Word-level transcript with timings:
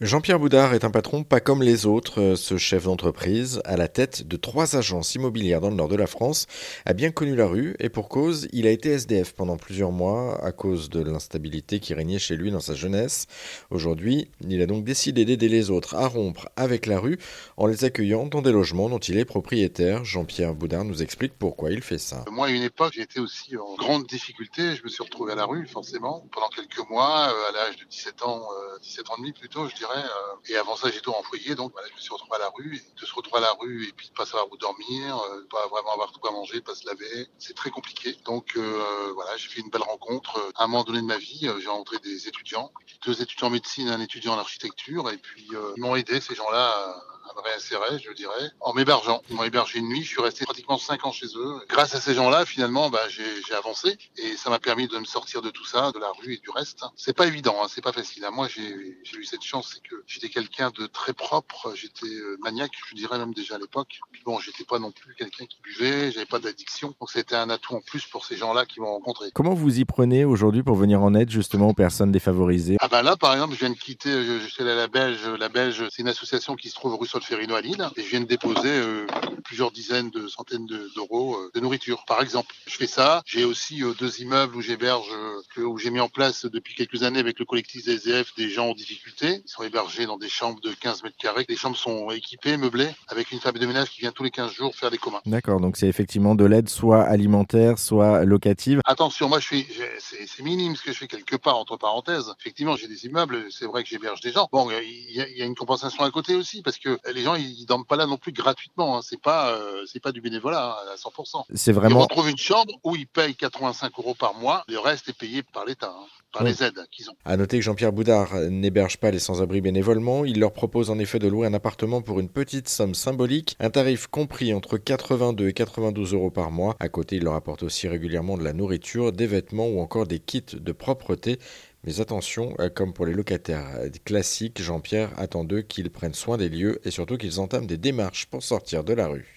Jean-Pierre 0.00 0.38
Boudard 0.38 0.74
est 0.74 0.84
un 0.84 0.92
patron 0.92 1.24
pas 1.24 1.40
comme 1.40 1.60
les 1.60 1.84
autres. 1.84 2.20
Euh, 2.20 2.36
ce 2.36 2.56
chef 2.56 2.84
d'entreprise, 2.84 3.60
à 3.64 3.76
la 3.76 3.88
tête 3.88 4.28
de 4.28 4.36
trois 4.36 4.76
agences 4.76 5.16
immobilières 5.16 5.60
dans 5.60 5.70
le 5.70 5.74
nord 5.74 5.88
de 5.88 5.96
la 5.96 6.06
France, 6.06 6.46
a 6.86 6.92
bien 6.92 7.10
connu 7.10 7.34
la 7.34 7.48
rue 7.48 7.74
et 7.80 7.88
pour 7.88 8.08
cause, 8.08 8.46
il 8.52 8.68
a 8.68 8.70
été 8.70 8.90
SDF 8.90 9.32
pendant 9.32 9.56
plusieurs 9.56 9.90
mois 9.90 10.40
à 10.44 10.52
cause 10.52 10.88
de 10.88 11.02
l'instabilité 11.02 11.80
qui 11.80 11.94
régnait 11.94 12.20
chez 12.20 12.36
lui 12.36 12.52
dans 12.52 12.60
sa 12.60 12.76
jeunesse. 12.76 13.26
Aujourd'hui, 13.70 14.30
il 14.48 14.62
a 14.62 14.66
donc 14.66 14.84
décidé 14.84 15.24
d'aider 15.24 15.48
les 15.48 15.68
autres 15.68 15.96
à 15.96 16.06
rompre 16.06 16.48
avec 16.54 16.86
la 16.86 17.00
rue 17.00 17.18
en 17.56 17.66
les 17.66 17.82
accueillant 17.82 18.26
dans 18.26 18.40
des 18.40 18.52
logements 18.52 18.88
dont 18.88 19.00
il 19.00 19.18
est 19.18 19.24
propriétaire. 19.24 20.04
Jean-Pierre 20.04 20.54
Boudard 20.54 20.84
nous 20.84 21.02
explique 21.02 21.32
pourquoi 21.36 21.72
il 21.72 21.82
fait 21.82 21.98
ça. 21.98 22.24
Moi, 22.30 22.46
à 22.46 22.50
une 22.50 22.62
époque, 22.62 22.92
j'étais 22.94 23.18
aussi 23.18 23.56
en 23.56 23.74
grande 23.74 24.06
difficulté. 24.06 24.76
Je 24.76 24.84
me 24.84 24.88
suis 24.88 25.02
retrouvé 25.02 25.32
à 25.32 25.34
la 25.34 25.44
rue, 25.44 25.66
forcément, 25.66 26.24
pendant 26.30 26.50
quelques 26.50 26.88
mois, 26.88 27.30
euh, 27.30 27.48
à 27.48 27.52
l'âge 27.52 27.78
de 27.78 27.84
17 27.90 28.22
ans, 28.22 28.46
17 28.80 29.10
ans 29.10 29.14
et 29.16 29.22
demi 29.22 29.32
plutôt, 29.32 29.68
je 29.68 29.74
dirais 29.74 29.87
euh, 29.96 30.36
et 30.48 30.56
avant 30.56 30.76
ça, 30.76 30.90
j'étais 30.90 31.08
en 31.08 31.22
foyer, 31.22 31.54
donc 31.54 31.72
voilà, 31.72 31.88
je 31.88 31.94
me 31.94 32.00
suis 32.00 32.12
retrouvé 32.12 32.36
à 32.36 32.38
la 32.38 32.50
rue. 32.56 32.76
Et 32.76 33.00
de 33.00 33.06
se 33.06 33.14
retrouver 33.14 33.38
à 33.38 33.42
la 33.42 33.52
rue 33.60 33.86
et 33.88 33.92
puis 33.92 34.08
de 34.08 34.14
pas 34.14 34.26
savoir 34.26 34.50
où 34.50 34.56
dormir, 34.56 35.18
euh, 35.18 35.46
pas 35.50 35.66
vraiment 35.68 35.92
avoir 35.92 36.12
tout 36.12 36.26
à 36.26 36.30
manger, 36.30 36.60
pas 36.60 36.74
se 36.74 36.86
laver, 36.86 37.28
c'est 37.38 37.54
très 37.54 37.70
compliqué. 37.70 38.16
Donc 38.24 38.56
euh, 38.56 39.12
voilà, 39.14 39.36
j'ai 39.36 39.48
fait 39.48 39.60
une 39.60 39.70
belle 39.70 39.82
rencontre. 39.82 40.52
À 40.56 40.64
un 40.64 40.66
moment 40.66 40.84
donné 40.84 41.00
de 41.00 41.06
ma 41.06 41.18
vie, 41.18 41.50
j'ai 41.60 41.68
rencontré 41.68 41.98
des 41.98 42.28
étudiants, 42.28 42.72
deux 43.04 43.22
étudiants 43.22 43.48
en 43.48 43.50
médecine, 43.50 43.88
un 43.88 44.00
étudiant 44.00 44.34
en 44.34 44.38
architecture, 44.38 45.10
et 45.10 45.18
puis 45.18 45.48
ils 45.76 45.80
m'ont 45.80 45.96
aidé 45.96 46.20
ces 46.20 46.34
gens-là 46.34 46.94
réinsérer, 47.36 47.98
je 47.98 48.12
dirais, 48.12 48.50
en 48.60 48.72
m'hébergeant. 48.74 49.22
Ils 49.30 49.36
m'ont 49.36 49.44
hébergé 49.44 49.78
une 49.78 49.88
nuit, 49.88 50.02
je 50.02 50.08
suis 50.08 50.20
resté 50.20 50.44
pratiquement 50.44 50.78
cinq 50.78 51.04
ans 51.06 51.12
chez 51.12 51.26
eux. 51.36 51.60
Grâce 51.68 51.94
à 51.94 52.00
ces 52.00 52.14
gens-là, 52.14 52.44
finalement, 52.44 52.90
bah, 52.90 53.02
j'ai 53.08 53.54
avancé 53.54 53.98
et 54.16 54.36
ça 54.36 54.50
m'a 54.50 54.58
permis 54.58 54.88
de 54.88 54.98
me 54.98 55.04
sortir 55.04 55.42
de 55.42 55.50
tout 55.50 55.64
ça, 55.64 55.92
de 55.92 55.98
la 55.98 56.10
rue 56.12 56.34
et 56.34 56.38
du 56.38 56.50
reste. 56.50 56.84
C'est 56.96 57.16
pas 57.16 57.26
évident, 57.26 57.56
hein, 57.62 57.66
c'est 57.68 57.82
pas 57.82 57.92
facile. 57.92 58.24
Hein. 58.24 58.30
Moi, 58.32 58.48
j'ai 58.48 58.62
eu 58.62 59.24
cette 59.24 59.42
chance, 59.42 59.72
c'est 59.74 59.82
que 59.88 60.02
j'étais 60.06 60.28
quelqu'un 60.28 60.70
de 60.70 60.86
très 60.86 61.12
propre, 61.12 61.72
j'étais 61.74 62.06
euh, 62.06 62.36
maniaque, 62.40 62.72
je 62.88 62.94
dirais 62.94 63.18
même 63.18 63.34
déjà 63.34 63.56
à 63.56 63.58
l'époque. 63.58 64.00
Puis 64.12 64.22
bon, 64.24 64.38
j'étais 64.38 64.64
pas 64.64 64.78
non 64.78 64.92
plus 64.92 65.14
quelqu'un 65.14 65.46
qui 65.46 65.60
buvait, 65.62 66.12
j'avais 66.12 66.26
pas 66.26 66.38
d'addiction, 66.38 66.94
donc 67.00 67.10
c'était 67.10 67.36
un 67.36 67.50
atout 67.50 67.74
en 67.74 67.80
plus 67.80 68.06
pour 68.06 68.24
ces 68.24 68.36
gens-là 68.36 68.66
qui 68.66 68.80
m'ont 68.80 68.92
rencontré. 68.92 69.30
Comment 69.34 69.54
vous 69.54 69.78
y 69.78 69.84
prenez 69.84 70.24
aujourd'hui 70.24 70.62
pour 70.62 70.76
venir 70.76 71.02
en 71.02 71.14
aide 71.14 71.30
justement 71.30 71.68
aux 71.68 71.74
personnes 71.74 72.12
défavorisées? 72.12 72.76
Ah 72.80 72.88
bah 72.88 73.02
là, 73.02 73.16
par 73.16 73.32
exemple, 73.32 73.54
je 73.54 73.60
viens 73.60 73.70
de 73.70 73.78
quitter, 73.78 74.10
je, 74.24 74.38
je 74.38 74.46
suis 74.46 74.62
allé 74.62 74.72
à 74.72 74.76
la 74.76 74.88
Belge. 74.88 75.26
La 75.38 75.48
Belge, 75.48 75.84
c'est 75.90 76.02
une 76.02 76.08
association 76.08 76.56
qui 76.56 76.68
se 76.68 76.74
trouve 76.74 76.94
rue 76.94 77.06
Solferino 77.18 77.54
à 77.54 77.60
Lille, 77.60 77.88
et 77.96 78.02
je 78.02 78.08
viens 78.08 78.20
de 78.20 78.26
déposer 78.26 78.68
euh, 78.68 79.06
plusieurs 79.44 79.70
dizaines 79.70 80.10
de 80.10 80.28
centaines 80.28 80.66
d'euros 80.66 81.36
euh, 81.36 81.50
de, 81.54 81.60
nourriture, 81.60 82.04
par 82.06 82.22
exemple. 82.22 82.54
Je 82.66 82.76
fais 82.76 82.86
ça. 82.86 83.22
J'ai 83.26 83.44
aussi 83.44 83.82
deux 83.98 84.20
immeubles 84.20 84.54
où 84.54 84.60
j'héberge, 84.60 85.10
où 85.56 85.78
j'ai 85.78 85.90
mis 85.90 86.00
en 86.00 86.08
place 86.08 86.46
depuis 86.46 86.74
quelques 86.74 87.02
années 87.02 87.18
avec 87.18 87.38
le 87.38 87.44
collectif 87.44 87.84
des 87.84 87.94
SDF 87.94 88.34
des 88.36 88.48
gens 88.48 88.68
en 88.68 88.74
difficulté. 88.74 89.42
Ils 89.44 89.50
sont 89.50 89.62
hébergés 89.62 90.06
dans 90.06 90.18
des 90.18 90.28
chambres 90.28 90.60
de 90.60 90.70
15 90.70 91.02
mètres 91.02 91.16
carrés. 91.16 91.44
Les 91.48 91.56
chambres 91.56 91.76
sont 91.76 92.10
équipées, 92.10 92.56
meublées, 92.56 92.90
avec 93.08 93.32
une 93.32 93.40
femme 93.40 93.58
de 93.58 93.66
ménage 93.66 93.90
qui 93.90 94.00
vient 94.00 94.12
tous 94.12 94.22
les 94.22 94.30
15 94.30 94.52
jours 94.52 94.74
faire 94.76 94.90
des 94.90 94.98
communs. 94.98 95.20
D'accord, 95.26 95.60
donc 95.60 95.76
c'est 95.76 95.88
effectivement 95.88 96.34
de 96.34 96.44
l'aide 96.44 96.68
soit 96.68 97.02
alimentaire, 97.02 97.78
soit 97.78 98.24
locative. 98.24 98.80
Attention, 98.84 99.28
moi 99.28 99.40
je 99.40 99.46
suis, 99.46 99.66
c'est 99.98 100.42
minime 100.42 100.76
ce 100.76 100.82
que 100.82 100.92
je 100.92 100.98
fais 100.98 101.08
quelque 101.08 101.36
part 101.36 101.56
entre 101.56 101.76
parenthèses. 101.76 102.32
Effectivement, 102.40 102.76
j'ai 102.76 102.88
des 102.88 103.06
immeubles, 103.06 103.46
c'est 103.50 103.66
vrai 103.66 103.82
que 103.82 103.88
j'héberge 103.88 104.20
des 104.20 104.32
gens. 104.32 104.48
Bon, 104.52 104.68
il 104.70 105.16
y, 105.16 105.42
a 105.42 105.44
une 105.44 105.54
compensation 105.54 106.04
à 106.04 106.10
côté 106.10 106.34
aussi 106.34 106.62
parce 106.62 106.78
que 106.78 106.98
les 107.12 107.22
gens 107.22 107.34
ils 107.34 107.66
dorment 107.66 107.84
pas 107.84 107.96
là 107.96 108.06
non 108.06 108.16
plus 108.16 108.32
gratuitement. 108.32 108.98
Hein. 108.98 109.00
C'est 109.02 109.20
pas, 109.20 109.50
euh, 109.50 109.84
c'est 109.86 110.00
pas 110.00 110.12
du 110.12 110.20
bénévolat 110.20 110.76
hein, 110.80 110.90
à 110.92 110.96
100%. 110.96 111.44
C'est 111.54 111.72
vraiment. 111.72 112.00
Ils 112.00 112.02
retrouvent 112.02 112.30
une 112.30 112.38
chambre 112.38 112.72
où 112.84 112.96
ils 112.96 113.06
payent 113.06 113.34
85 113.34 113.92
euros 113.98 114.14
par 114.14 114.34
mois. 114.34 114.64
Le 114.68 114.78
reste 114.78 115.08
est 115.08 115.18
payé 115.18 115.42
par 115.42 115.64
l'État. 115.64 115.94
Hein 115.96 116.06
par 116.32 116.44
les 116.44 116.62
aides 116.62 116.86
qu'ils 116.90 117.10
ont. 117.10 117.14
À 117.24 117.36
noter 117.36 117.58
que 117.58 117.64
Jean-Pierre 117.64 117.92
Boudard 117.92 118.34
n'héberge 118.50 118.98
pas 118.98 119.10
les 119.10 119.18
sans-abri 119.18 119.60
bénévolement. 119.60 120.24
Il 120.24 120.40
leur 120.40 120.52
propose 120.52 120.90
en 120.90 120.98
effet 120.98 121.18
de 121.18 121.28
louer 121.28 121.46
un 121.46 121.54
appartement 121.54 122.02
pour 122.02 122.20
une 122.20 122.28
petite 122.28 122.68
somme 122.68 122.94
symbolique, 122.94 123.56
un 123.60 123.70
tarif 123.70 124.06
compris 124.06 124.52
entre 124.52 124.76
82 124.76 125.48
et 125.48 125.52
92 125.52 126.14
euros 126.14 126.30
par 126.30 126.50
mois. 126.50 126.76
À 126.80 126.88
côté, 126.88 127.16
il 127.16 127.24
leur 127.24 127.34
apporte 127.34 127.62
aussi 127.62 127.88
régulièrement 127.88 128.36
de 128.36 128.44
la 128.44 128.52
nourriture, 128.52 129.12
des 129.12 129.26
vêtements 129.26 129.68
ou 129.68 129.80
encore 129.80 130.06
des 130.06 130.18
kits 130.18 130.42
de 130.52 130.72
propreté. 130.72 131.38
Mais 131.84 132.00
attention, 132.00 132.54
euh, 132.60 132.68
comme 132.68 132.92
pour 132.92 133.06
les 133.06 133.12
locataires 133.12 133.66
classiques, 134.04 134.62
Jean-Pierre 134.62 135.18
attend 135.18 135.44
d'eux 135.44 135.62
qu'ils 135.62 135.90
prennent 135.90 136.14
soin 136.14 136.36
des 136.36 136.48
lieux 136.48 136.80
et 136.84 136.90
surtout 136.90 137.16
qu'ils 137.16 137.40
entament 137.40 137.66
des 137.66 137.78
démarches 137.78 138.26
pour 138.26 138.42
sortir 138.42 138.84
de 138.84 138.92
la 138.92 139.08
rue. 139.08 139.36